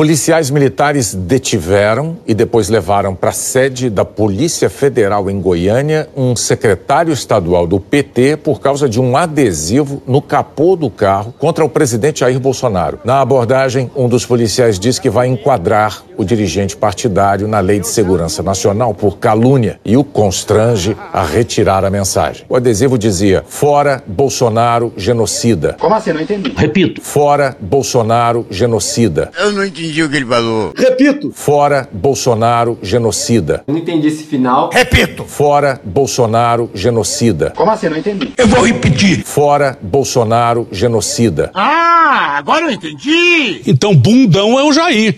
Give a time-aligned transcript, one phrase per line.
[0.00, 6.34] Policiais militares detiveram e depois levaram para a sede da Polícia Federal em Goiânia um
[6.34, 11.68] secretário estadual do PT por causa de um adesivo no capô do carro contra o
[11.68, 12.98] presidente Jair Bolsonaro.
[13.04, 17.88] Na abordagem, um dos policiais diz que vai enquadrar o dirigente partidário na Lei de
[17.88, 22.46] Segurança Nacional por calúnia e o constrange a retirar a mensagem.
[22.48, 25.76] O adesivo dizia: Fora Bolsonaro genocida.
[25.78, 26.14] Como assim?
[26.14, 26.54] Não entendi.
[26.56, 27.02] Repito.
[27.02, 29.30] Fora Bolsonaro genocida.
[29.38, 30.72] Eu não entendi o que ele falou.
[30.76, 31.32] Repito.
[31.34, 33.62] Fora Bolsonaro genocida.
[33.66, 34.70] Não entendi esse final.
[34.72, 35.24] Repito.
[35.24, 37.52] Fora Bolsonaro genocida.
[37.56, 37.88] Como assim?
[37.88, 38.32] Não entendi.
[38.36, 39.24] Eu vou repetir.
[39.24, 41.50] Fora Bolsonaro genocida.
[41.54, 43.62] Ah, agora eu entendi.
[43.66, 45.16] Então bundão é o Jair.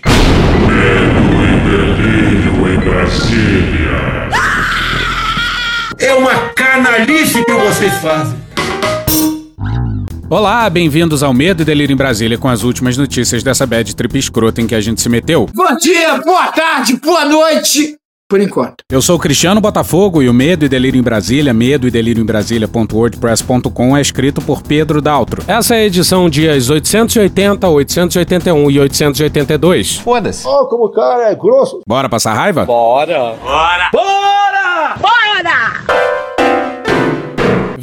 [0.67, 4.29] Medo e delírio em Brasília.
[5.99, 8.42] É uma canalice que vocês fazem.
[10.33, 14.17] Olá, bem-vindos ao Medo e Delírio em Brasília com as últimas notícias dessa bad trip
[14.17, 15.47] escrota em que a gente se meteu.
[15.53, 17.95] Bom dia, boa tarde, boa noite.
[18.27, 18.77] Por enquanto.
[18.91, 22.23] Eu sou o Cristiano Botafogo e o Medo e Delírio em Brasília, medo e delírio
[22.23, 25.43] em Brasília.wordpress.com é escrito por Pedro Daltro.
[25.47, 29.97] Essa é a edição dias 880, 881 e 882.
[29.97, 30.47] Foda-se.
[30.47, 31.81] Oh, como o cara é grosso.
[31.87, 32.65] Bora passar raiva?
[32.65, 33.35] Bora.
[33.39, 33.89] Bora.
[33.93, 34.22] Bora!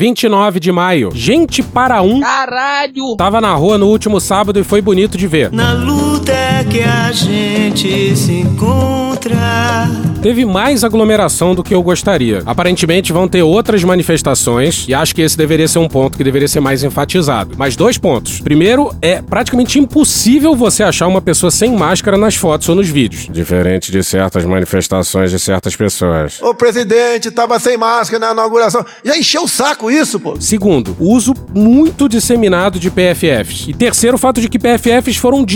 [0.01, 1.11] 29 de maio.
[1.13, 2.21] Gente para um.
[2.21, 3.17] Caralho!
[3.19, 5.53] Tava na rua no último sábado e foi bonito de ver.
[5.53, 9.89] Na luta é que a gente se encontra.
[10.23, 12.43] Teve mais aglomeração do que eu gostaria.
[12.45, 16.47] Aparentemente vão ter outras manifestações e acho que esse deveria ser um ponto que deveria
[16.47, 17.55] ser mais enfatizado.
[17.57, 18.39] Mas dois pontos.
[18.41, 23.29] Primeiro, é praticamente impossível você achar uma pessoa sem máscara nas fotos ou nos vídeos.
[23.31, 26.39] Diferente de certas manifestações de certas pessoas.
[26.43, 28.85] O presidente tava sem máscara na inauguração.
[29.03, 30.39] Já encheu o saco isso, pô.
[30.39, 33.69] Segundo, uso muito disseminado de PFFs.
[33.69, 35.47] E terceiro, o fato de que PFFs foram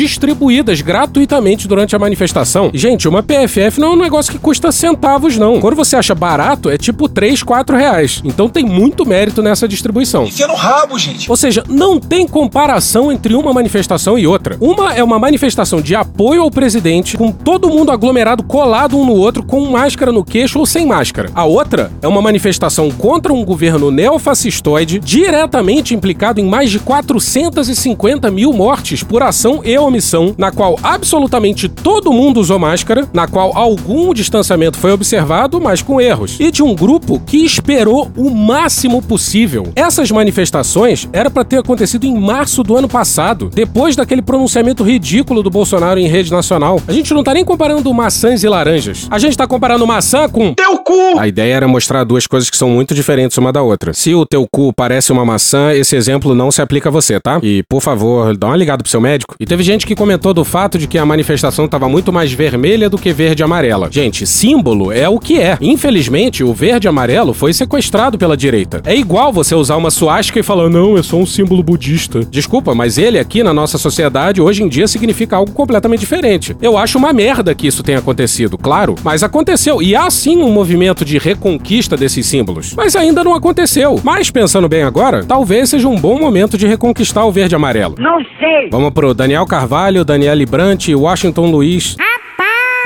[0.55, 2.71] distribuídas gratuitamente durante a manifestação.
[2.73, 5.61] Gente, uma PFF não é um negócio que custa centavos, não.
[5.61, 8.21] Quando você acha barato, é tipo 3, 4 reais.
[8.25, 10.25] Então tem muito mérito nessa distribuição.
[10.25, 11.29] Enfia no rabo, gente.
[11.29, 14.57] Ou seja, não tem comparação entre uma manifestação e outra.
[14.61, 19.15] Uma é uma manifestação de apoio ao presidente, com todo mundo aglomerado, colado um no
[19.15, 21.31] outro, com máscara no queixo ou sem máscara.
[21.35, 28.31] A outra é uma manifestação contra um governo neofascistoide, diretamente implicado em mais de 450
[28.31, 33.57] mil mortes por ação e omissão, na qual absolutamente todo mundo usou máscara, na qual
[33.57, 39.01] algum distanciamento foi observado, mas com erros, e de um grupo que esperou o máximo
[39.01, 39.73] possível.
[39.75, 45.43] Essas manifestações era para ter acontecido em março do ano passado, depois daquele pronunciamento ridículo
[45.43, 46.79] do Bolsonaro em rede nacional.
[46.87, 49.07] A gente não tá nem comparando maçãs e laranjas.
[49.11, 51.19] A gente tá comparando maçã com teu cu.
[51.19, 53.95] A ideia era mostrar duas coisas que são muito diferentes uma da outra.
[53.95, 57.41] Se o teu cu parece uma maçã, esse exemplo não se aplica a você, tá?
[57.43, 59.35] E, por favor, dá uma ligada pro seu médico.
[59.41, 62.91] E teve gente que comentou do fato de que a manifestação tava muito mais vermelha
[62.91, 63.89] do que verde e amarela.
[63.91, 65.57] Gente, símbolo é o que é.
[65.61, 68.83] Infelizmente, o verde e amarelo foi sequestrado pela direita.
[68.85, 72.21] É igual você usar uma suástica e falar, não, é só um símbolo budista.
[72.21, 76.57] Desculpa, mas ele aqui na nossa sociedade hoje em dia significa algo completamente diferente.
[76.61, 79.81] Eu acho uma merda que isso tenha acontecido, claro, mas aconteceu.
[79.81, 82.75] E há sim um movimento de reconquista desses símbolos.
[82.75, 84.01] Mas ainda não aconteceu.
[84.03, 87.95] Mas pensando bem agora, talvez seja um bom momento de reconquistar o verde e amarelo.
[87.99, 88.69] Não sei!
[88.71, 91.97] Vamos pro Daniel Carvalho, Daniele Brant e Washington Luiz.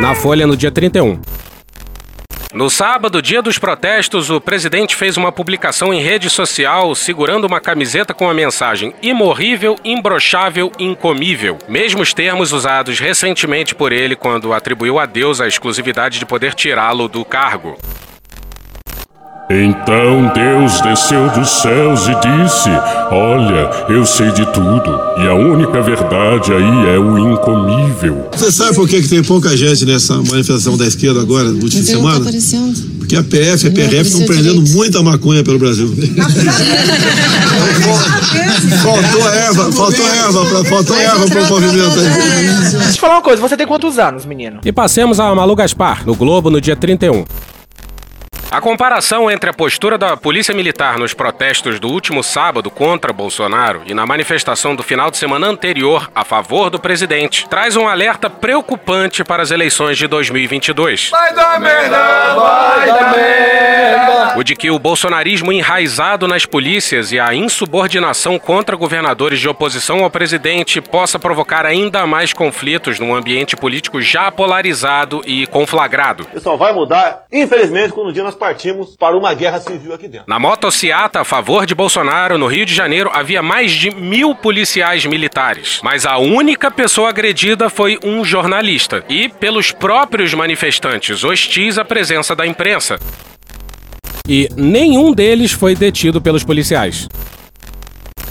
[0.01, 1.21] Na Folha no dia 31.
[2.53, 7.61] No sábado, dia dos protestos, o presidente fez uma publicação em rede social segurando uma
[7.61, 11.59] camiseta com a mensagem imorrível, imbrochável, incomível.
[11.69, 17.07] Mesmos termos usados recentemente por ele quando atribuiu a Deus a exclusividade de poder tirá-lo
[17.07, 17.79] do cargo.
[19.51, 22.69] Então Deus desceu dos céus e disse:
[23.11, 28.29] Olha, eu sei de tudo, e a única verdade aí é o incomível.
[28.33, 31.83] Você sabe por que, que tem pouca gente nessa manifestação da esquerda agora, no último
[32.03, 32.31] não tá.
[32.99, 34.77] Porque a PF e a Não PRF estão prendendo direito.
[34.77, 35.95] muita maconha pelo Brasil.
[38.83, 42.09] faltou erva, faltou erva, pra, faltou erva pro movimento aí.
[42.61, 44.61] Deixa eu te falar uma coisa, você tem quantos anos, menino?
[44.63, 47.25] E passemos a Malu Gaspar, no Globo, no dia 31.
[48.51, 53.83] A comparação entre a postura da Polícia Militar nos protestos do último sábado contra Bolsonaro
[53.85, 58.31] e na manifestação do final de semana anterior a favor do presidente traz um alerta
[58.31, 61.11] preocupante para as eleições de 2022.
[61.11, 64.39] Vai dar merda, vai dar merda.
[64.39, 70.05] O de que o bolsonarismo enraizado nas polícias e a insubordinação contra governadores de oposição
[70.05, 76.27] ao presidente possa provocar ainda mais conflitos num ambiente político já polarizado e conflagrado.
[76.33, 80.09] Isso só vai mudar, infelizmente, quando um dia nós partimos para uma guerra civil aqui
[80.09, 80.27] dentro.
[80.27, 85.05] Na motociata a favor de Bolsonaro, no Rio de Janeiro, havia mais de mil policiais
[85.05, 85.81] militares.
[85.83, 89.05] Mas a única pessoa agredida foi um jornalista.
[89.09, 92.99] E pelos próprios manifestantes hostis à presença da imprensa.
[94.29, 97.09] E nenhum deles foi detido pelos policiais.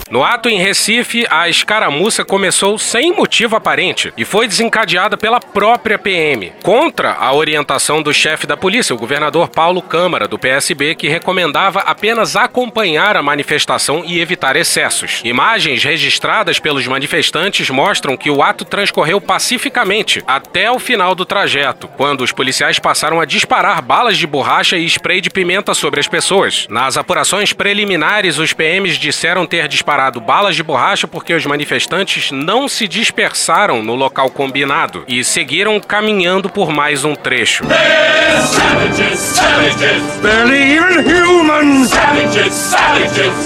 [0.09, 5.99] No ato em Recife, a escaramuça começou sem motivo aparente e foi desencadeada pela própria
[5.99, 11.09] PM, contra a orientação do chefe da polícia, o governador Paulo Câmara, do PSB, que
[11.09, 15.21] recomendava apenas acompanhar a manifestação e evitar excessos.
[15.25, 21.89] Imagens registradas pelos manifestantes mostram que o ato transcorreu pacificamente até o final do trajeto,
[21.97, 26.07] quando os policiais passaram a disparar balas de borracha e spray de pimenta sobre as
[26.07, 26.65] pessoas.
[26.69, 32.67] Nas apurações preliminares, os PMs disseram ter disparado balas de borracha porque os manifestantes não
[32.67, 37.63] se dispersaram no local combinado e seguiram caminhando por mais um trecho.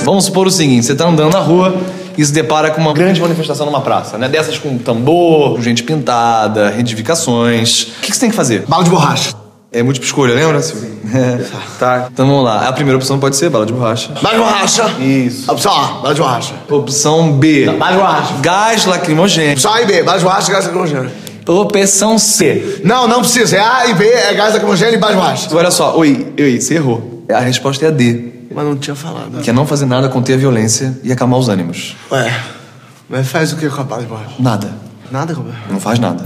[0.04, 1.82] Vamos supor o seguinte: você tá andando na rua
[2.18, 4.28] e se depara com uma grande manifestação numa praça, né?
[4.28, 7.84] Dessas com tambor, com gente pintada, retificações.
[7.84, 8.66] O que, que você tem que fazer?
[8.68, 9.41] Bala de borracha.
[9.74, 10.90] É múltipla escolha, lembra, Silvio?
[11.14, 11.42] É.
[11.80, 12.10] Tá.
[12.14, 12.68] Então vamos lá.
[12.68, 14.14] A primeira opção pode ser bala de borracha.
[14.22, 14.84] Bala de borracha.
[15.00, 15.52] Isso.
[15.52, 16.54] Opção A, bala de borracha.
[16.70, 17.66] Opção B.
[17.66, 18.34] Bala de borracha.
[18.42, 19.54] Gás lacrimogêneo.
[19.54, 21.12] Opção A e B, bala de borracha e gás lacrimogêneo.
[21.48, 22.82] Opção C.
[22.84, 23.58] Não, não precisa.
[23.58, 25.56] É A e B, é gás lacrimogêneo e bala de borracha.
[25.56, 27.24] Olha só, oi, oi, você errou.
[27.34, 28.32] A resposta é a D.
[28.54, 29.42] Mas não tinha falado.
[29.42, 31.96] Que é não fazer nada, conter a violência e acalmar os ânimos.
[32.12, 32.32] Ué,
[33.10, 34.36] mas faz o que com a bala de borracha?
[34.38, 34.72] Nada.
[35.10, 36.24] Nada, como Não faz nada.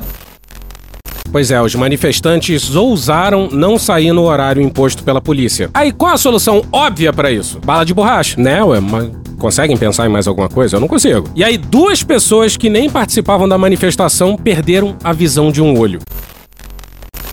[1.31, 5.69] Pois é, os manifestantes ousaram não sair no horário imposto pela polícia.
[5.73, 7.59] Aí qual a solução óbvia pra isso?
[7.59, 8.63] Bala de borracha, né?
[8.63, 10.77] Ué, mas conseguem pensar em mais alguma coisa?
[10.77, 11.29] Eu não consigo.
[11.35, 15.99] E aí duas pessoas que nem participavam da manifestação perderam a visão de um olho.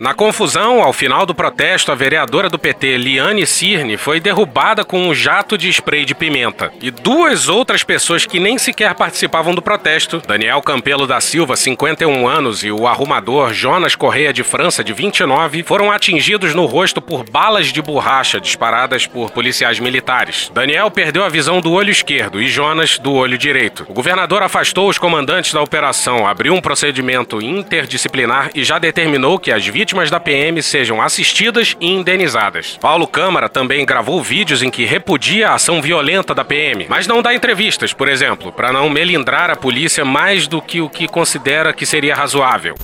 [0.02, 5.00] Na confusão, ao final do protesto, a vereadora do PT, Liane Cirne, foi derrubada com
[5.00, 6.72] um jato de spray de pimenta.
[6.82, 12.26] E duas outras pessoas que nem sequer participavam do protesto, Daniel Campelo da Silva, 51
[12.26, 17.22] anos, e o arrumador Jonas Correia de França, de 29, foram atingidos no rosto por
[17.22, 20.50] balas de borracha disparadas por policiais militares.
[20.52, 23.86] Daniel perdeu a visão do olho esquerdo e Jonas do olho direito.
[23.88, 29.52] O governador afastou os comandantes da operação, abriu um procedimento interdisciplinar e já determinou que
[29.52, 32.78] as vítimas da PM sejam assistidas e indenizadas.
[32.80, 37.22] Paulo Câmara também gravou vídeos em que repudia a ação violenta da PM, mas não
[37.22, 41.72] dá entrevistas, por exemplo, para não melindrar a polícia mais do que o que considera
[41.72, 42.74] que seria razoável.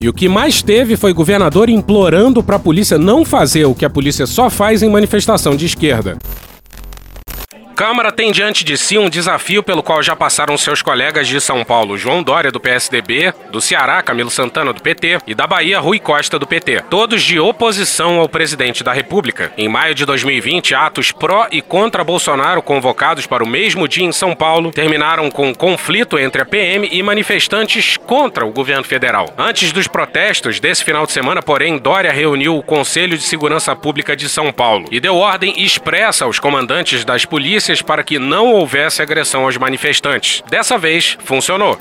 [0.00, 3.84] E o que mais teve foi governador implorando para a polícia não fazer o que
[3.84, 6.18] a polícia só faz em manifestação de esquerda.
[7.76, 11.62] Câmara tem diante de si um desafio pelo qual já passaram seus colegas de São
[11.62, 15.98] Paulo, João Dória, do PSDB, do Ceará, Camilo Santana, do PT, e da Bahia, Rui
[15.98, 16.84] Costa, do PT.
[16.88, 19.52] Todos de oposição ao presidente da República.
[19.58, 24.12] Em maio de 2020, atos pró e contra Bolsonaro, convocados para o mesmo dia em
[24.12, 29.34] São Paulo, terminaram com conflito entre a PM e manifestantes contra o governo federal.
[29.36, 34.16] Antes dos protestos desse final de semana, porém, Dória reuniu o Conselho de Segurança Pública
[34.16, 39.02] de São Paulo e deu ordem expressa aos comandantes das polícias para que não houvesse
[39.02, 40.42] agressão aos manifestantes.
[40.48, 41.78] Dessa vez, funcionou.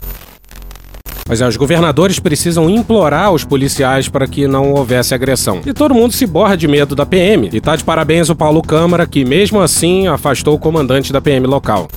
[1.27, 5.61] Mas é, os governadores precisam implorar aos policiais para que não houvesse agressão.
[5.65, 7.49] E todo mundo se borra de medo da PM.
[7.51, 11.47] E tá de parabéns o Paulo Câmara, que mesmo assim afastou o comandante da PM
[11.47, 11.87] local.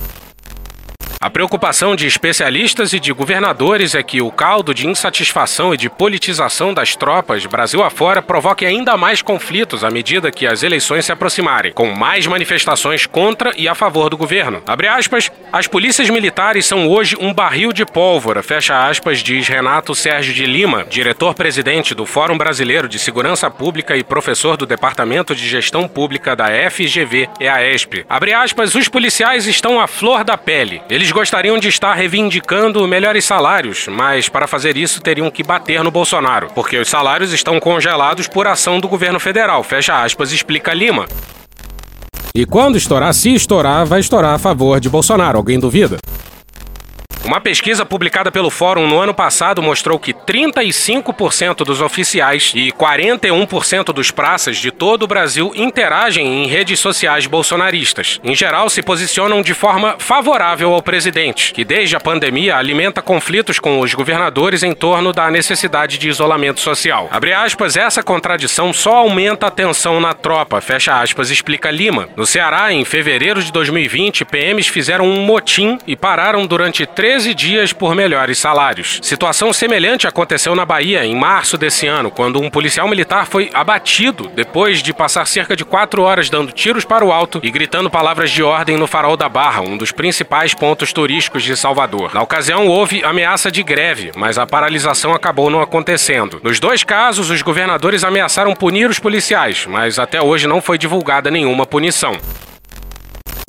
[1.21, 5.89] A preocupação de especialistas e de governadores é que o caldo de insatisfação e de
[5.89, 11.11] politização das tropas Brasil afora provoque ainda mais conflitos à medida que as eleições se
[11.11, 14.63] aproximarem, com mais manifestações contra e a favor do governo.
[14.65, 19.93] Abre aspas, as polícias militares são hoje um barril de pólvora, fecha aspas, diz Renato
[19.93, 25.45] Sérgio de Lima, diretor-presidente do Fórum Brasileiro de Segurança Pública e professor do Departamento de
[25.49, 28.05] Gestão Pública da FGV EASP.
[28.07, 30.81] Abre aspas, os policiais estão à flor da pele.
[30.89, 35.91] Eles gostariam de estar reivindicando melhores salários, mas para fazer isso teriam que bater no
[35.91, 39.63] Bolsonaro, porque os salários estão congelados por ação do governo federal.
[39.63, 41.07] Fecha aspas, explica Lima.
[42.35, 45.37] E quando estourar, se estourar, vai estourar a favor de Bolsonaro.
[45.37, 45.97] Alguém duvida?
[47.25, 53.93] Uma pesquisa publicada pelo Fórum no ano passado mostrou que 35% dos oficiais e 41%
[53.93, 58.19] dos praças de todo o Brasil interagem em redes sociais bolsonaristas.
[58.23, 63.59] Em geral, se posicionam de forma favorável ao presidente, que desde a pandemia alimenta conflitos
[63.59, 67.09] com os governadores em torno da necessidade de isolamento social.
[67.11, 72.09] Abre aspas, essa contradição só aumenta a tensão na tropa, fecha aspas, explica Lima.
[72.15, 77.33] No Ceará, em fevereiro de 2020, PMs fizeram um motim e pararam durante 13 13
[77.33, 78.99] dias por melhores salários.
[79.01, 84.29] Situação semelhante aconteceu na Bahia em março desse ano, quando um policial militar foi abatido
[84.35, 88.29] depois de passar cerca de quatro horas dando tiros para o alto e gritando palavras
[88.29, 92.13] de ordem no farol da Barra, um dos principais pontos turísticos de Salvador.
[92.13, 96.39] Na ocasião, houve ameaça de greve, mas a paralisação acabou não acontecendo.
[96.43, 101.31] Nos dois casos, os governadores ameaçaram punir os policiais, mas até hoje não foi divulgada
[101.31, 102.15] nenhuma punição.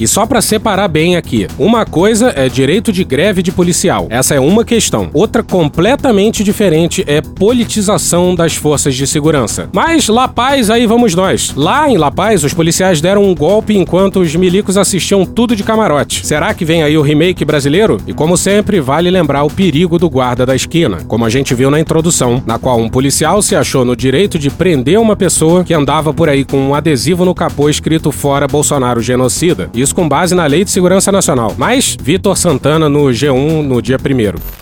[0.01, 4.07] E só para separar bem aqui, uma coisa é direito de greve de policial.
[4.09, 5.11] Essa é uma questão.
[5.13, 9.69] Outra completamente diferente é politização das forças de segurança.
[9.75, 11.53] Mas La Paz, aí vamos nós.
[11.55, 15.63] Lá em La Paz, os policiais deram um golpe enquanto os milicos assistiam tudo de
[15.63, 16.27] camarote.
[16.27, 17.99] Será que vem aí o remake brasileiro?
[18.07, 21.71] E como sempre, vale lembrar o perigo do guarda da esquina, como a gente viu
[21.71, 25.75] na introdução, na qual um policial se achou no direito de prender uma pessoa que
[25.75, 29.69] andava por aí com um adesivo no capô escrito fora Bolsonaro genocida.
[29.75, 31.55] Isso isso com base na Lei de Segurança Nacional.
[31.59, 34.61] Mas Vitor Santana no G1 no dia 1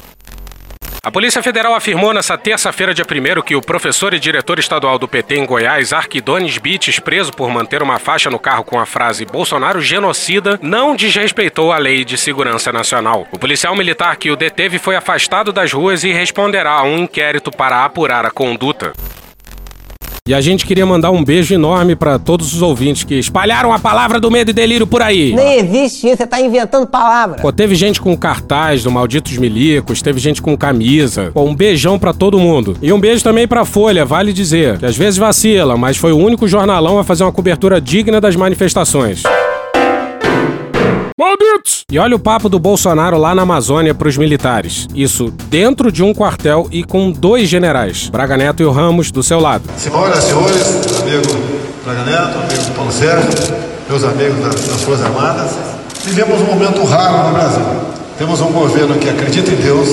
[1.01, 5.09] a Polícia Federal afirmou nesta terça-feira, dia 1 que o professor e diretor estadual do
[5.09, 9.25] PT em Goiás, Arquidones Bites, preso por manter uma faixa no carro com a frase
[9.25, 13.27] Bolsonaro genocida, não desrespeitou a lei de segurança nacional.
[13.33, 17.51] O policial militar que o deteve foi afastado das ruas e responderá a um inquérito
[17.51, 18.93] para apurar a conduta.
[20.29, 23.79] E a gente queria mandar um beijo enorme para todos os ouvintes que espalharam a
[23.79, 25.35] palavra do medo e delírio por aí.
[25.35, 27.41] Nem existe isso, você tá inventando palavra.
[27.41, 31.31] Pô, teve gente com cartaz do Malditos Milicos, teve gente com camisa.
[31.33, 32.77] Pô, um beijão para todo mundo.
[32.83, 36.19] E um beijo também pra Folha, vale dizer, que às vezes vacila, mas foi o
[36.19, 39.23] único jornalão a fazer uma cobertura digna das manifestações.
[41.19, 41.83] Malditos!
[41.91, 44.87] E olha o papo do Bolsonaro lá na Amazônia para os militares.
[44.95, 49.21] Isso dentro de um quartel e com dois generais, Braga Neto e o Ramos, do
[49.21, 49.65] seu lado.
[49.77, 51.27] Senhoras e senhores, amigo
[51.85, 53.31] Braga Neto, amigo Paulo Sérgio,
[53.91, 55.51] meus amigos das Forças Armadas,
[56.05, 57.67] vivemos um momento raro no Brasil.
[58.17, 59.89] Temos um governo que acredita em Deus,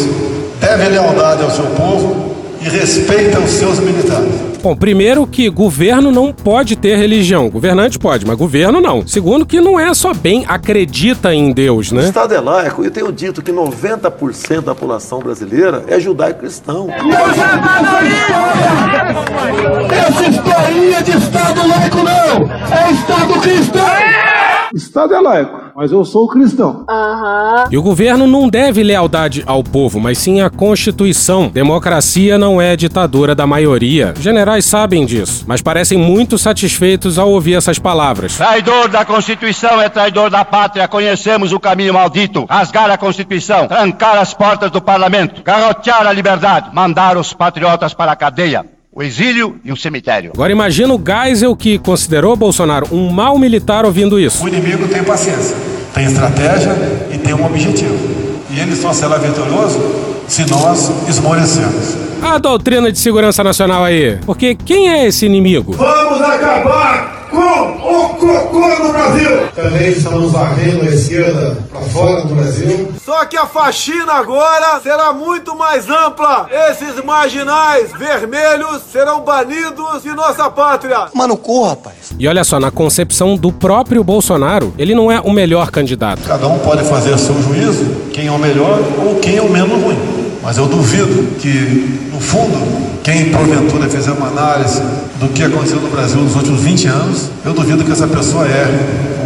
[0.60, 2.25] deve lealdade ao seu povo
[2.66, 4.56] e respeita os seus militares.
[4.64, 7.48] Bom, primeiro que governo não pode ter religião.
[7.48, 9.06] Governante pode, mas governo não.
[9.06, 12.02] Segundo que não é só bem acredita em Deus, né?
[12.02, 16.88] O Estado é laico e eu tenho dito que 90% da população brasileira é judaico-cristão.
[19.92, 22.50] Essa historinha de Estado laico não!
[22.76, 23.86] É Estado cristão!
[24.74, 26.86] Estado é laico, mas eu sou cristão.
[26.90, 27.66] Uhum.
[27.70, 31.50] E o governo não deve lealdade ao povo, mas sim à Constituição.
[31.50, 34.14] Democracia não é ditadura da maioria.
[34.18, 38.38] Generais sabem disso, mas parecem muito satisfeitos ao ouvir essas palavras.
[38.38, 40.88] Traidor da Constituição é traidor da pátria.
[40.88, 42.46] Conhecemos o caminho maldito.
[42.50, 48.14] Rasgar a Constituição, trancar as portas do parlamento, garrotear a liberdade, mandar os patriotas para
[48.14, 50.32] a cadeia o exílio e o cemitério.
[50.34, 54.42] Agora imagina o Geisel que considerou Bolsonaro um mau militar ouvindo isso.
[54.42, 55.54] O inimigo tem paciência,
[55.94, 56.72] tem estratégia
[57.14, 57.98] e tem um objetivo.
[58.50, 59.82] E ele só será vitorioso
[60.30, 61.98] se nós esmorecemos.
[62.22, 64.18] A doutrina de segurança nacional aí.
[64.26, 65.74] Porque quem é esse inimigo?
[65.74, 67.15] Vamos acabar
[67.96, 69.48] o cocô no Brasil.
[69.56, 72.94] Também estamos varrendo a esquerda para fora do Brasil.
[73.04, 76.48] Só que a faxina agora será muito mais ampla.
[76.70, 81.08] Esses marginais vermelhos serão banidos de nossa pátria.
[81.14, 81.96] Mano, corra, rapaz.
[82.18, 86.22] E olha só, na concepção do próprio Bolsonaro, ele não é o melhor candidato.
[86.28, 89.82] Cada um pode fazer seu juízo, quem é o melhor ou quem é o menos
[89.82, 90.25] ruim.
[90.46, 92.56] Mas eu duvido que, no fundo,
[93.02, 94.80] quem porventura fizer uma análise
[95.20, 98.78] do que aconteceu no Brasil nos últimos 20 anos, eu duvido que essa pessoa erre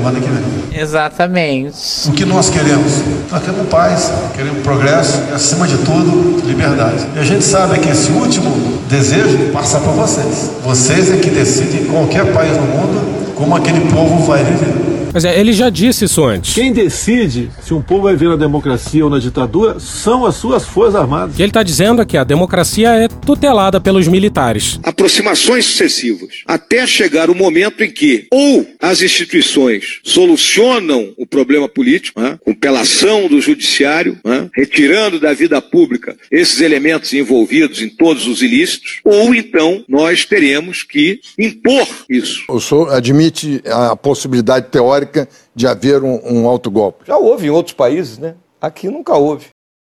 [0.02, 0.82] o ano que vem.
[0.82, 2.08] Exatamente.
[2.08, 3.04] O que nós queremos?
[3.30, 7.06] Nós queremos paz, queremos progresso e, acima de tudo, liberdade.
[7.14, 10.52] E a gente sabe que esse último desejo passa por vocês.
[10.64, 14.89] Vocês é que decidem em qualquer país no mundo como aquele povo vai viver.
[15.14, 16.54] Mas é, ele já disse isso antes.
[16.54, 20.66] Quem decide se um povo vai viver na democracia ou na ditadura são as suas
[20.66, 21.34] forças armadas.
[21.34, 24.80] O que ele está dizendo é que a democracia é tutelada pelos militares.
[24.84, 32.22] Aproximações sucessivas, até chegar o momento em que ou as instituições solucionam o problema político,
[32.22, 37.90] né, com pela ação do judiciário, né, retirando da vida pública esses elementos envolvidos em
[37.90, 42.44] todos os ilícitos, ou então nós teremos que impor isso.
[42.48, 47.06] O senhor admite a possibilidade teórica teórica de haver um, um autogolpe.
[47.08, 48.36] Já houve em outros países, né?
[48.62, 49.48] Aqui nunca houve.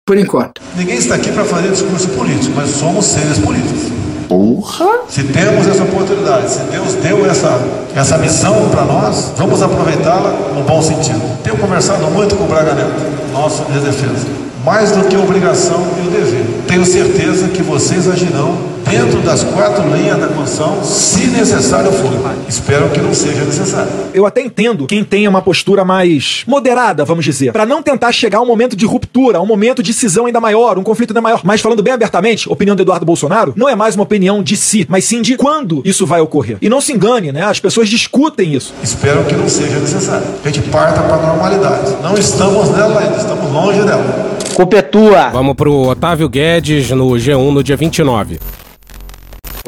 [0.05, 0.61] Por enquanto.
[0.75, 3.91] Ninguém está aqui para fazer discurso político, mas somos seres políticos.
[4.27, 5.03] Porra!
[5.09, 7.59] Se temos essa oportunidade, se Deus deu essa,
[7.95, 11.21] essa missão para nós, vamos aproveitá-la no bom sentido.
[11.43, 14.27] Tenho conversado muito com o Braga Neto, nosso de defesa.
[14.65, 16.45] Mais do que obrigação, seu dever.
[16.67, 18.57] Tenho certeza que vocês agirão
[18.89, 22.11] dentro das quatro linhas da Constituição, se necessário for.
[22.47, 23.89] Espero que não seja necessário.
[24.13, 28.39] Eu até entendo quem tenha uma postura mais moderada, vamos dizer, para não tentar chegar
[28.39, 31.21] a um momento de ruptura, a um momento de cisão ainda maior, um conflito ainda
[31.21, 31.41] maior.
[31.43, 34.55] Mas falando bem abertamente, a opinião do Eduardo Bolsonaro não é mais uma opinião de
[34.55, 36.57] si, mas sim de quando isso vai ocorrer.
[36.61, 37.43] E não se engane, né?
[37.43, 38.73] As pessoas discutem isso.
[38.81, 40.25] Espero que não seja necessário.
[40.41, 41.97] Que a gente parta para a normalidade.
[42.01, 44.37] Não estamos nela ainda, estamos longe dela.
[44.55, 45.29] Culpa é tua.
[45.29, 48.39] Vamos pro Otávio Guedes no G1 no dia 29.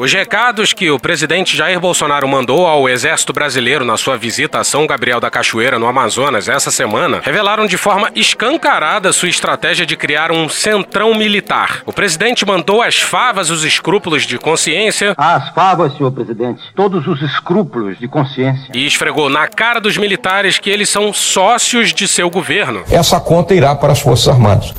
[0.00, 4.64] Os recados que o presidente Jair Bolsonaro mandou ao Exército Brasileiro na sua visita a
[4.64, 9.98] São Gabriel da Cachoeira, no Amazonas, essa semana, revelaram de forma escancarada sua estratégia de
[9.98, 11.82] criar um centrão militar.
[11.84, 15.12] O presidente mandou às favas os escrúpulos de consciência.
[15.18, 18.72] Às favas, senhor presidente, todos os escrúpulos de consciência.
[18.74, 22.84] E esfregou na cara dos militares que eles são sócios de seu governo.
[22.90, 24.72] Essa conta irá para as Forças Armadas.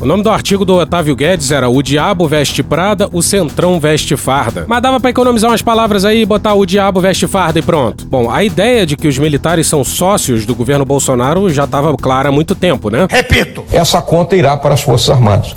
[0.00, 4.16] O nome do artigo do Otávio Guedes era O Diabo Veste Prada, o Centrão Veste
[4.16, 4.64] Farda.
[4.68, 8.06] Mas dava para economizar umas palavras aí e botar o Diabo Veste Farda e pronto.
[8.06, 12.28] Bom, a ideia de que os militares são sócios do governo Bolsonaro já estava clara
[12.28, 13.08] há muito tempo, né?
[13.10, 13.64] Repito!
[13.72, 15.56] Essa conta irá para as Forças Armadas.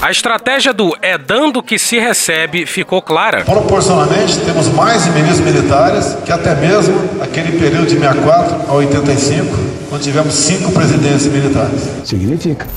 [0.00, 3.42] A estratégia do é dando que se recebe ficou clara.
[3.44, 9.56] Proporcionalmente, temos mais ministros militares que até mesmo aquele período de 64 a 85,
[9.88, 11.90] quando tivemos cinco presidentes militares.
[12.04, 12.68] Significa.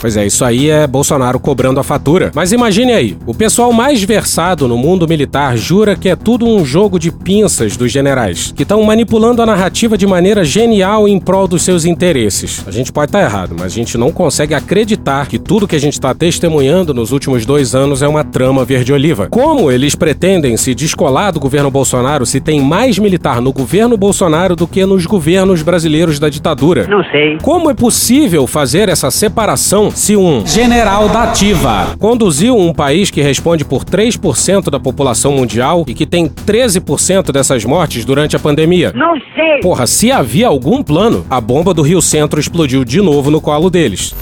[0.00, 2.30] Pois é, isso aí é Bolsonaro cobrando a fatura.
[2.34, 6.64] Mas imagine aí, o pessoal mais versado no mundo militar jura que é tudo um
[6.64, 11.46] jogo de pinças dos generais, que estão manipulando a narrativa de maneira genial em prol
[11.46, 12.64] dos seus interesses.
[12.66, 15.80] A gente pode estar errado, mas a gente não consegue acreditar que tudo que a
[15.80, 19.28] gente está testemunhando nos últimos dois anos é uma trama verde-oliva.
[19.28, 24.56] Como eles pretendem se descolar do governo Bolsonaro se tem mais militar no governo Bolsonaro
[24.56, 26.86] do que nos governos brasileiros da ditadura?
[26.86, 27.36] Não sei.
[27.42, 33.20] Como é possível fazer essa separação se um general da ativa conduziu um país que
[33.20, 38.92] responde por 3% da população mundial e que tem 13% dessas mortes durante a pandemia?
[38.94, 39.60] Não sei.
[39.60, 43.70] Porra, se havia algum plano, a bomba do Rio Centro explodiu de novo no colo
[43.70, 44.14] deles.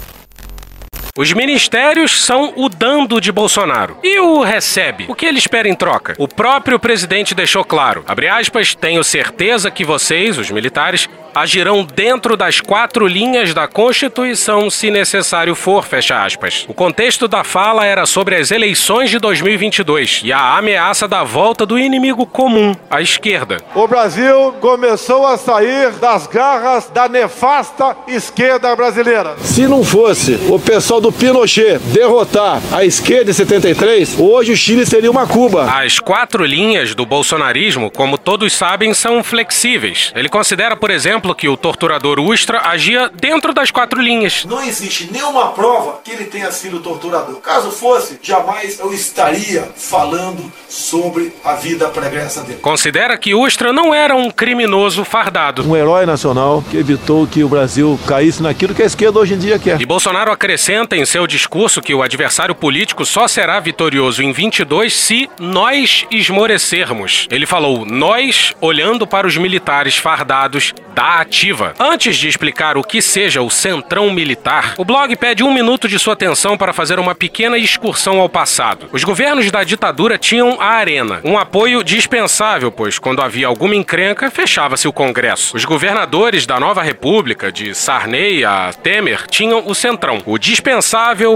[1.18, 3.96] Os ministérios são o dando de Bolsonaro.
[4.04, 5.06] E o recebe?
[5.08, 6.14] O que ele espera em troca?
[6.16, 12.36] O próprio presidente deixou claro, abre aspas, tenho certeza que vocês, os militares, agirão dentro
[12.36, 16.64] das quatro linhas da Constituição se necessário for, fecha aspas.
[16.68, 21.64] O contexto da fala era sobre as eleições de 2022 e a ameaça da volta
[21.64, 23.58] do inimigo comum, a esquerda.
[23.74, 29.36] O Brasil começou a sair das garras da nefasta esquerda brasileira.
[29.40, 34.86] Se não fosse o pessoal do Pinochet derrotar a esquerda em 73, hoje o Chile
[34.86, 35.64] seria uma Cuba.
[35.64, 40.12] As quatro linhas do bolsonarismo, como todos sabem, são flexíveis.
[40.14, 44.44] Ele considera, por exemplo, que o torturador Ustra agia dentro das quatro linhas.
[44.44, 47.36] Não existe nenhuma prova que ele tenha sido torturador.
[47.36, 52.60] Caso fosse, jamais eu estaria falando sobre a vida pregressa dele.
[52.60, 55.68] Considera que Ustra não era um criminoso fardado.
[55.68, 59.38] Um herói nacional que evitou que o Brasil caísse naquilo que a esquerda hoje em
[59.38, 59.80] dia quer.
[59.80, 64.92] E Bolsonaro acrescenta em seu discurso que o adversário político só será vitorioso em 22
[64.92, 67.26] se nós esmorecermos.
[67.30, 71.74] Ele falou nós olhando para os militares fardados da ativa.
[71.78, 75.98] Antes de explicar o que seja o centrão militar, o blog pede um minuto de
[75.98, 78.88] sua atenção para fazer uma pequena excursão ao passado.
[78.92, 84.30] Os governos da ditadura tinham a arena, um apoio dispensável, pois quando havia alguma encrenca,
[84.30, 85.56] fechava-se o Congresso.
[85.56, 90.22] Os governadores da nova república, de Sarney a Temer, tinham o centrão.
[90.26, 90.77] O dispensável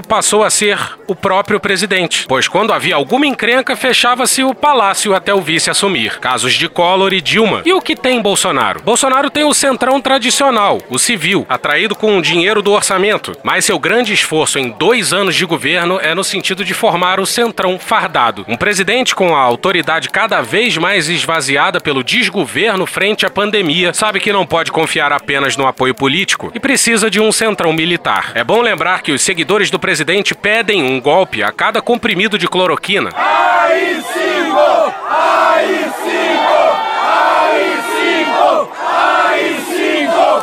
[0.03, 5.35] passou a ser o próprio presidente, pois quando havia alguma encrenca, fechava-se o palácio até
[5.35, 6.19] o vice assumir.
[6.19, 7.63] Casos de Collor e Dilma.
[7.65, 8.83] E o que tem Bolsonaro?
[8.83, 13.33] Bolsonaro tem o centrão tradicional, o civil, atraído com o dinheiro do orçamento.
[13.43, 17.27] Mas seu grande esforço em dois anos de governo é no sentido de formar o
[17.27, 18.45] centrão fardado.
[18.49, 24.21] Um presidente com a autoridade cada vez mais esvaziada pelo desgoverno frente à pandemia, sabe
[24.21, 28.33] que não pode confiar apenas no apoio político e precisa de um centrão militar.
[28.35, 32.47] É bom lembrar que os seguidores do presidente pedem um golpe a cada comprimido de
[32.47, 33.09] cloroquina.
[33.15, 34.42] AI-5!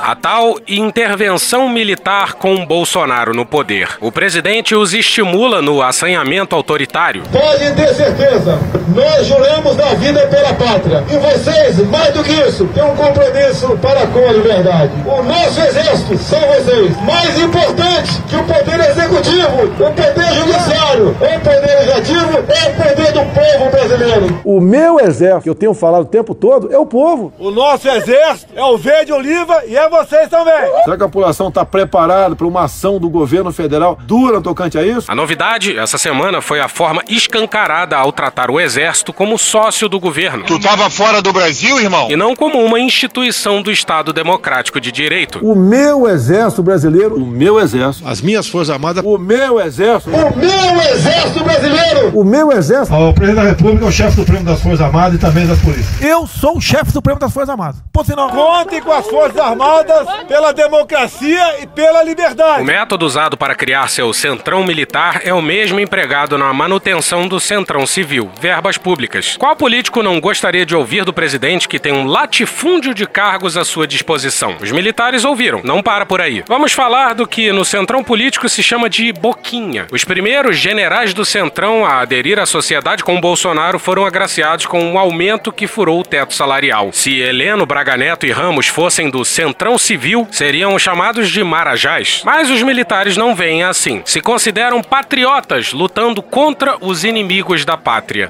[0.10, 3.90] A tal intervenção militar com Bolsonaro no poder.
[4.02, 7.22] O presidente os estimula no assanhamento autoritário.
[7.32, 8.58] Pode ter certeza,
[8.96, 11.04] nós juramos da vida pela pátria.
[11.12, 14.94] E vocês, mais do que isso, têm um compromisso para com a liberdade.
[15.06, 17.00] O nosso exército são vocês.
[17.04, 23.12] Mais importante que o poder executivo, o poder judiciário, o poder legislativo é o poder
[23.12, 24.42] do povo brasileiro.
[24.44, 27.32] O meu exército, que eu tenho falado o tempo todo, é o povo.
[27.38, 30.54] O nosso exército é o verde oliva e é vocês também.
[30.84, 34.84] Será que a população está preparada para uma ação do governo federal dura tocante a
[34.84, 35.12] isso?
[35.12, 40.00] A novidade essa semana foi a forma escancarada ao tratar o Exército como sócio do
[40.00, 40.44] governo.
[40.46, 42.08] Tu tava fora do Brasil, irmão?
[42.10, 45.40] E não como uma instituição do Estado Democrático de Direito.
[45.46, 49.04] O meu exército brasileiro, o meu exército, As minhas Forças Armadas.
[49.06, 52.12] o meu exército, O meu exército brasileiro.
[52.20, 52.96] o meu exército.
[52.96, 56.02] O presidente da República é o chefe supremo das Forças Armadas e também das polícias.
[56.02, 57.82] Eu sou o chefe supremo das Forças Armadas.
[57.92, 58.30] Ponto final.
[58.30, 59.89] Contem com as Forças Armadas
[60.28, 62.64] pela democracia e pela O liberdade.
[62.64, 67.86] método usado para criar seu centrão militar é o mesmo empregado na manutenção do centrão
[67.86, 69.36] civil, verbas públicas.
[69.38, 73.66] Qual político não gostaria de ouvir do presidente que tem um latifúndio de cargos à
[73.66, 74.58] sua disposição?
[74.62, 76.44] Os militares ouviram, não para por aí.
[76.48, 79.88] Vamos falar do que no centrão político se chama de boquinha.
[79.92, 85.00] Os primeiros generais do centrão a aderir à sociedade com Bolsonaro foram agraciados com um
[85.00, 86.92] aumento que furou o teto salarial.
[86.94, 92.22] Se Heleno, Braga Neto e Ramos fossem do centrão civil, seriam chamados de marajás.
[92.24, 94.02] Mas os militares não veem assim.
[94.06, 98.30] Se consideram patriotas lutando contra os inimigos da pátria.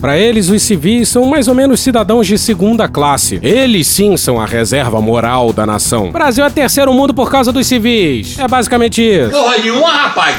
[0.00, 3.38] Para eles, os civis são mais ou menos cidadãos de segunda classe.
[3.40, 6.08] Eles sim são a reserva moral da nação.
[6.08, 8.36] O Brasil é terceiro mundo por causa dos civis.
[8.36, 9.30] É basicamente isso.
[9.30, 10.36] Porra nenhuma, rapaz.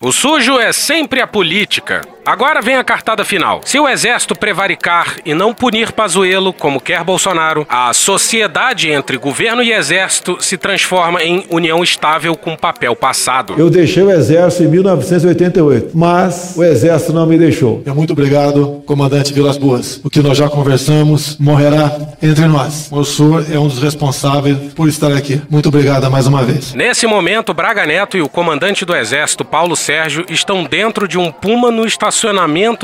[0.00, 2.00] O sujo é sempre a política.
[2.24, 3.60] Agora vem a cartada final.
[3.64, 9.60] Se o exército prevaricar e não punir Pazuello, como quer Bolsonaro, a sociedade entre governo
[9.60, 13.54] e exército se transforma em união estável com papel passado.
[13.58, 17.82] Eu deixei o exército em 1988, mas o exército não me deixou.
[17.84, 20.00] Meu muito obrigado, comandante Vilas Boas.
[20.04, 21.90] O que nós já conversamos morrerá
[22.22, 22.88] entre nós.
[22.92, 25.42] O senhor é um dos responsáveis por estar aqui.
[25.50, 26.72] Muito obrigado mais uma vez.
[26.72, 31.32] Nesse momento, Braga Neto e o comandante do exército, Paulo Sérgio, estão dentro de um
[31.32, 32.11] Puma no estacionamento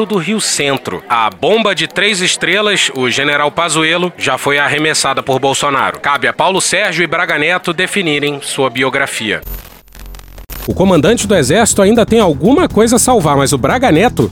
[0.07, 1.03] do Rio Centro.
[1.09, 6.01] A bomba de três estrelas, o general Pazuello, já foi arremessada por Bolsonaro.
[6.01, 9.41] Cabe a Paulo Sérgio e Braga Neto definirem sua biografia.
[10.67, 14.31] O comandante do exército ainda tem alguma coisa a salvar, mas o Braga Neto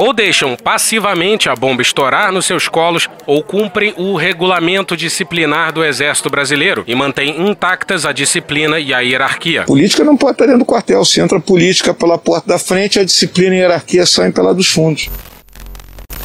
[0.00, 5.84] ou deixam passivamente a bomba estourar nos seus colos ou cumprem o regulamento disciplinar do
[5.84, 9.64] Exército Brasileiro e mantêm intactas a disciplina e a hierarquia.
[9.64, 11.04] Política não pode estar dentro do quartel.
[11.04, 14.68] Se entra política pela porta da frente, a disciplina e a hierarquia saem pela dos
[14.68, 15.10] fundos.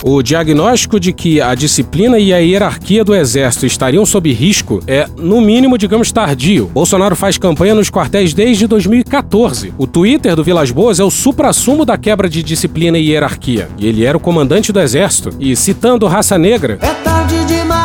[0.04, 5.08] O diagnóstico de que a disciplina e a hierarquia do exército estariam sob risco é,
[5.18, 6.70] no mínimo, digamos, tardio.
[6.74, 9.74] Bolsonaro faz campanha nos quartéis desde 2014.
[9.78, 13.68] O Twitter do Vilas Boas é o suprassumo da quebra de disciplina e hierarquia.
[13.80, 15.30] E ele era o comandante do exército.
[15.40, 17.76] E, citando Raça Negra, É tarde demais.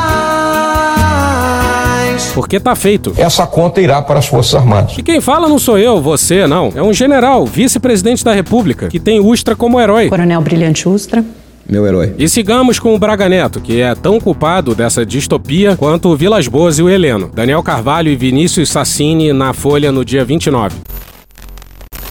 [2.35, 3.15] porque tá feito.
[3.17, 4.99] Essa conta irá para as Forças Armadas.
[4.99, 6.71] E quem fala não sou eu, você, não.
[6.75, 10.09] É um general, vice-presidente da República, que tem Ustra como herói.
[10.11, 11.25] Coronel Brilhante Ustra.
[11.71, 12.13] Meu herói.
[12.19, 16.49] E sigamos com o Braga Neto, que é tão culpado dessa distopia quanto o Vilas
[16.49, 17.31] Boas e o Heleno.
[17.33, 20.77] Daniel Carvalho e Vinícius Sassini na Folha no dia 29.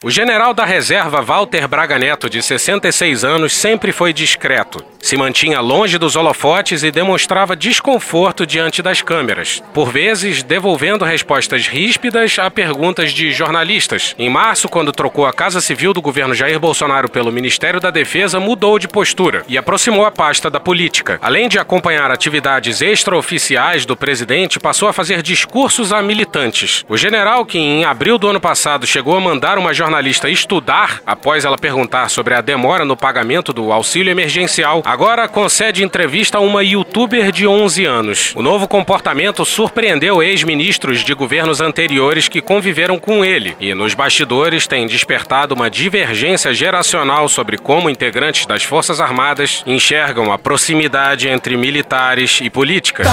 [0.02, 4.82] O general da reserva Walter Braga Neto, de 66 anos, sempre foi discreto.
[5.02, 11.68] Se mantinha longe dos holofotes e demonstrava desconforto diante das câmeras, por vezes devolvendo respostas
[11.68, 14.16] ríspidas a perguntas de jornalistas.
[14.18, 18.40] Em março, quando trocou a Casa Civil do governo Jair Bolsonaro pelo Ministério da Defesa,
[18.40, 21.20] mudou de postura e aproximou a pasta da política.
[21.22, 26.86] Além de acompanhar atividades extraoficiais do presidente, passou a fazer discursos a militantes.
[26.88, 29.89] O general, que em abril do ano passado chegou a mandar uma jornalista
[30.30, 36.38] estudar após ela perguntar sobre a demora no pagamento do auxílio emergencial, agora concede entrevista
[36.38, 38.34] a uma youtuber de 11 anos.
[38.36, 44.68] O novo comportamento surpreendeu ex-ministros de governos anteriores que conviveram com ele e, nos bastidores,
[44.68, 51.56] tem despertado uma divergência geracional sobre como integrantes das Forças Armadas enxergam a proximidade entre
[51.56, 53.04] militares e política.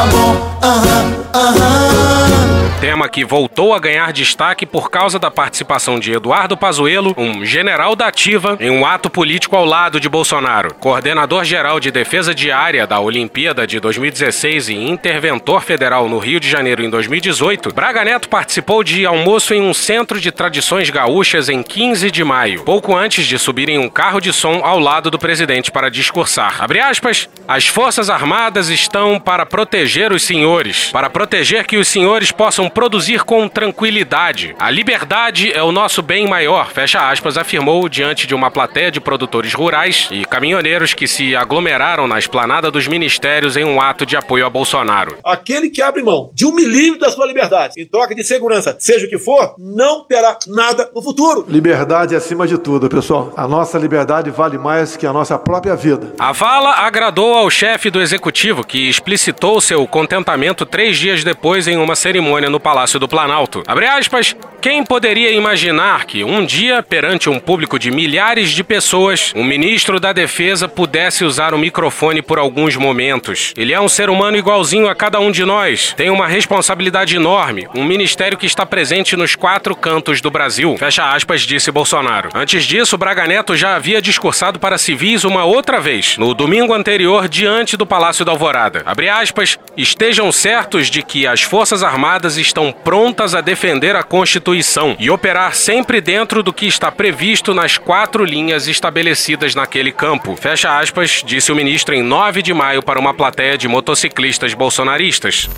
[2.81, 7.95] Tema que voltou a ganhar destaque por causa da participação de Eduardo Pazuello, um general
[7.95, 10.75] da ativa, em um ato político ao lado de Bolsonaro.
[10.75, 16.83] Coordenador-geral de defesa diária da Olimpíada de 2016 e interventor federal no Rio de Janeiro
[16.83, 22.11] em 2018, Braga Neto participou de almoço em um centro de tradições gaúchas em 15
[22.11, 25.71] de maio, pouco antes de subir em um carro de som ao lado do presidente
[25.71, 26.57] para discursar.
[26.65, 32.33] Abre aspas, as Forças Armadas estão para proteger os senhores, para proteger que os senhores
[32.33, 34.57] possam produzir com tranquilidade.
[34.59, 39.01] A liberdade é o nosso bem maior, fecha aspas, afirmou diante de uma plateia de
[39.01, 44.17] produtores rurais e caminhoneiros que se aglomeraram na esplanada dos ministérios em um ato de
[44.17, 45.19] apoio a Bolsonaro.
[45.25, 49.07] Aquele que abre mão de um milímetro da sua liberdade em troca de segurança, seja
[49.07, 51.45] o que for, não terá nada no futuro.
[51.49, 53.33] Liberdade acima de tudo, pessoal.
[53.37, 56.15] A nossa liberdade vale mais que a nossa própria vida.
[56.19, 61.77] A fala agradou ao chefe do executivo, que explicitou seu contentamento três dias depois em
[61.77, 63.63] uma cerimônia no Palácio do Planalto.
[63.67, 69.33] Abre aspas, quem poderia imaginar que um dia, perante um público de milhares de pessoas,
[69.35, 73.53] um ministro da Defesa pudesse usar o microfone por alguns momentos?
[73.57, 77.67] Ele é um ser humano igualzinho a cada um de nós, tem uma responsabilidade enorme,
[77.75, 80.77] um ministério que está presente nos quatro cantos do Brasil.
[80.79, 82.31] Fecha aspas, disse Bolsonaro.
[82.35, 87.29] Antes disso, Braga Neto já havia discursado para civis uma outra vez, no domingo anterior,
[87.29, 88.83] diante do Palácio da Alvorada.
[88.87, 94.97] Abre aspas, estejam certos de que as Forças Armadas estão prontas a defender a Constituição
[94.99, 100.37] e operar sempre dentro do que está previsto nas quatro linhas estabelecidas naquele campo.
[100.37, 105.49] Fecha aspas, disse o ministro em 9 de maio para uma plateia de motociclistas bolsonaristas.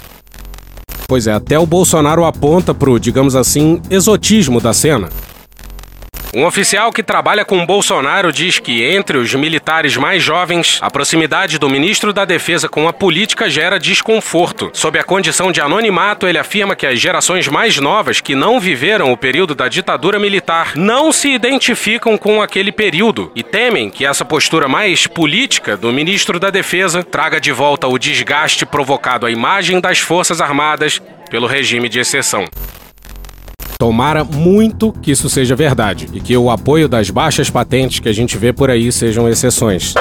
[1.07, 5.09] Pois é, até o Bolsonaro aponta pro, digamos assim, exotismo da cena.
[6.35, 11.59] Um oficial que trabalha com Bolsonaro diz que, entre os militares mais jovens, a proximidade
[11.59, 14.71] do ministro da Defesa com a política gera desconforto.
[14.75, 19.11] Sob a condição de anonimato, ele afirma que as gerações mais novas, que não viveram
[19.11, 24.25] o período da ditadura militar, não se identificam com aquele período e temem que essa
[24.25, 29.81] postura mais política do ministro da Defesa traga de volta o desgaste provocado à imagem
[29.81, 32.45] das Forças Armadas pelo regime de exceção.
[33.79, 38.13] Tomara muito que isso seja verdade e que o apoio das baixas patentes que a
[38.13, 39.95] gente vê por aí sejam exceções.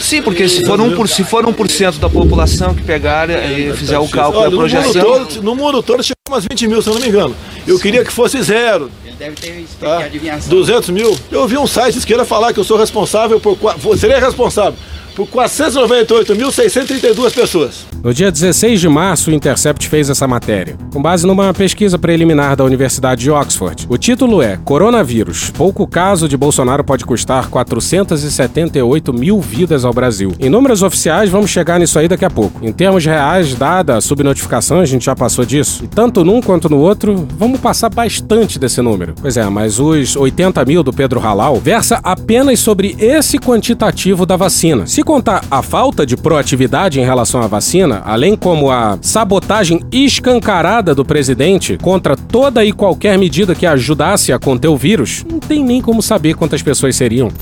[0.00, 4.08] Sim, porque se for, 1%, se for 1% da população que pegar e fizer o
[4.08, 4.94] cálculo, Olha, a projeção...
[4.94, 7.36] No mundo, todo, no mundo todo chegou umas 20 mil, se eu não me engano.
[7.66, 8.90] Eu queria que fosse zero.
[9.18, 10.08] Deve ter Tá?
[10.46, 11.14] 200 mil.
[11.30, 13.58] Eu vi um site de esquerda falar que eu sou responsável por.
[13.98, 14.78] Seria responsável
[15.18, 17.84] por 498.632 pessoas.
[18.04, 22.54] No dia 16 de março, o Intercept fez essa matéria, com base numa pesquisa preliminar
[22.54, 23.84] da Universidade de Oxford.
[23.88, 25.50] O título é Coronavírus.
[25.50, 30.32] Pouco caso de Bolsonaro pode custar 478 mil vidas ao Brasil.
[30.38, 32.64] Em números oficiais, vamos chegar nisso aí daqui a pouco.
[32.64, 35.84] Em termos reais, dada a subnotificação, a gente já passou disso.
[35.84, 39.14] E tanto num quanto no outro, vamos passar bastante desse número.
[39.20, 44.36] Pois é, mas os 80 mil do Pedro Halal versa apenas sobre esse quantitativo da
[44.36, 44.86] vacina.
[44.86, 50.94] Se contar a falta de proatividade em relação à vacina, além como a sabotagem escancarada
[50.94, 55.64] do presidente contra toda e qualquer medida que ajudasse a conter o vírus, não tem
[55.64, 57.32] nem como saber quantas pessoas seriam.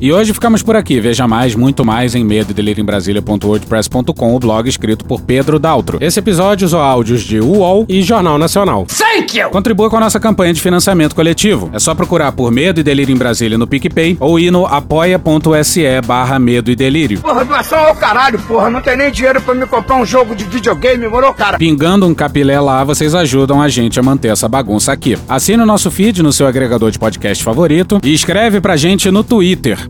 [0.00, 0.98] E hoje ficamos por aqui.
[0.98, 5.98] Veja mais, muito mais em medo em Brasília.wordpress.com, o blog escrito por Pedro Daltro.
[6.00, 8.86] Esse episódio usou áudios de UOL e Jornal Nacional.
[8.86, 9.50] Thank you!
[9.50, 11.68] Contribua com a nossa campanha de financiamento coletivo.
[11.74, 16.00] É só procurar por Medo e Delírio em Brasília no PicPay ou ir no apoia.se
[16.06, 17.20] barra Medo e Delírio.
[17.20, 18.70] Porra, doação ao caralho, porra.
[18.70, 21.58] Não tem nem dinheiro pra me comprar um jogo de videogame, morou, cara?
[21.58, 25.18] Pingando um capilé lá, vocês ajudam a gente a manter essa bagunça aqui.
[25.28, 29.22] Assine o nosso feed no seu agregador de podcast favorito e escreve pra gente no
[29.22, 29.89] Twitter.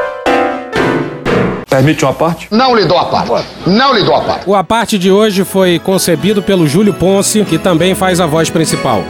[1.71, 2.49] Permite uma parte?
[2.51, 3.45] Não lhe dou a parte.
[3.65, 4.43] Não lhe dou a parte.
[4.45, 8.49] O A Parte de hoje foi concebido pelo Júlio Ponce, que também faz a voz
[8.49, 9.01] principal.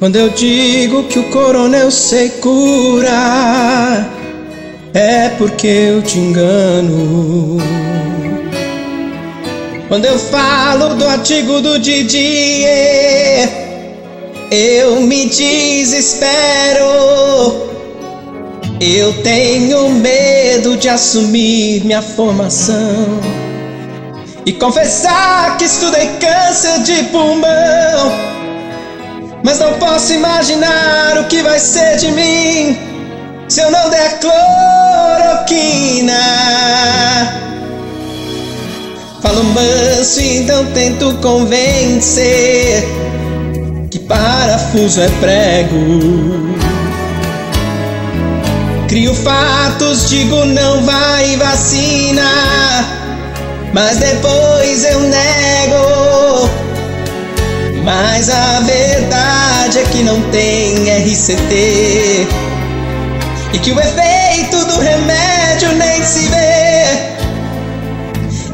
[0.00, 4.04] Quando eu digo que o coronel sei curar,
[4.92, 7.58] é porque eu te engano.
[9.86, 13.48] Quando eu falo do artigo do Didier,
[14.50, 16.36] eu me desespero.
[18.80, 23.20] Eu tenho medo de assumir minha formação
[24.44, 28.12] e confessar que estudei câncer de pulmão.
[29.42, 32.76] Mas não posso imaginar o que vai ser de mim
[33.48, 36.12] se eu não der cloroquina.
[39.22, 42.84] Falo manso, então tento convencer
[43.90, 46.75] que parafuso é prego.
[48.88, 52.22] Crio fatos, digo não vai vacina,
[53.72, 56.48] mas depois eu nego.
[57.82, 62.28] Mas a verdade é que não tem RCT
[63.52, 67.08] e que o efeito do remédio nem se vê.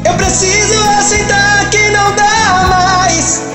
[0.03, 3.52] Eu preciso aceitar que não dá mais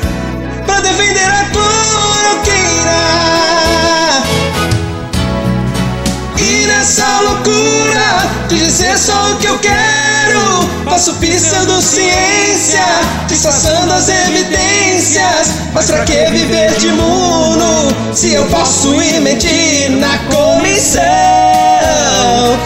[8.68, 12.84] dizer só o que eu quero, faço pseudociência,
[13.26, 15.52] disfarçando as evidências.
[15.72, 21.02] Mas pra que viver de imuno se eu posso ir mentir na comissão?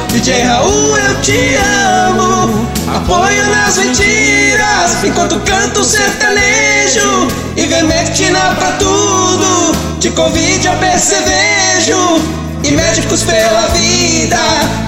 [0.08, 1.56] DJ Raul, eu te
[2.08, 2.68] amo.
[2.96, 9.76] Apoio nas mentiras enquanto canto sertanejo e vermectina pra tudo.
[10.00, 12.41] De Covid eu percevejo.
[12.64, 14.38] E médicos pela vida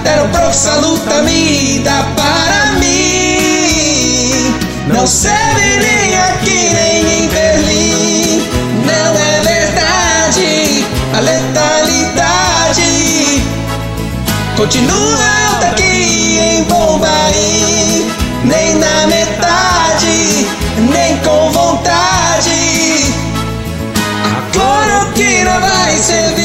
[0.03, 4.55] deram proxalutamida para mim.
[4.87, 8.47] Não serve nem aqui nem em Berlim.
[8.85, 12.83] Não é verdade a letalidade.
[14.55, 18.09] Continua alta aqui em Bombaim.
[18.45, 23.13] Nem na metade, nem com vontade.
[24.23, 26.44] A cloroquina vai servir.